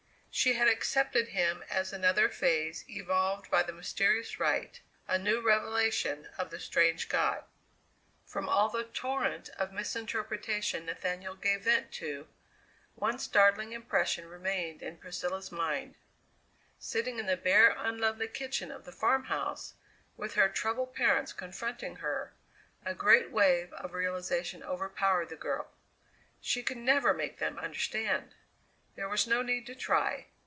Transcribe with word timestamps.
She 0.33 0.53
had 0.53 0.69
accepted 0.69 1.27
him 1.27 1.61
as 1.69 1.91
another 1.91 2.29
phase 2.29 2.85
evolved 2.87 3.51
by 3.51 3.63
the 3.63 3.73
mysterious 3.73 4.39
rite 4.39 4.79
a 5.05 5.19
new 5.19 5.41
revelation 5.45 6.29
of 6.37 6.51
the 6.51 6.59
strange 6.59 7.09
god. 7.09 7.43
From 8.25 8.47
all 8.47 8.69
the 8.69 8.85
torrent 8.85 9.49
of 9.59 9.73
misinterpretation 9.73 10.85
Nathaniel 10.85 11.35
gave 11.35 11.63
vent 11.63 11.91
to, 11.95 12.29
one 12.95 13.19
startling 13.19 13.73
impression 13.73 14.25
remained 14.29 14.81
in 14.81 14.95
Priscilla's 14.99 15.51
mind. 15.51 15.95
Sitting 16.79 17.19
in 17.19 17.25
the 17.25 17.35
bare, 17.35 17.71
unlovely 17.71 18.29
kitchen 18.29 18.71
of 18.71 18.85
the 18.85 18.93
farmhouse, 18.93 19.73
with 20.15 20.35
her 20.35 20.47
troubled 20.47 20.95
parents 20.95 21.33
confronting 21.33 21.97
her, 21.97 22.33
a 22.85 22.95
great 22.95 23.31
wave 23.31 23.73
of 23.73 23.91
realization 23.93 24.63
overpowered 24.63 25.27
the 25.27 25.35
girl. 25.35 25.71
She 26.39 26.63
could 26.63 26.77
never 26.77 27.13
make 27.13 27.39
them 27.39 27.59
understand! 27.59 28.33
There 28.93 29.07
was 29.07 29.25
no 29.25 29.41
need 29.41 29.65
to 29.67 29.73
try. 29.75 30.27